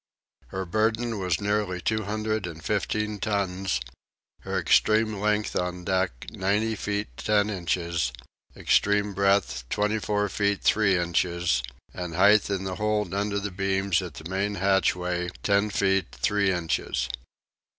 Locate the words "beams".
13.51-14.01